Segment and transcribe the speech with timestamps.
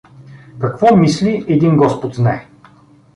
[0.59, 2.47] Какво мисли— един господ знае.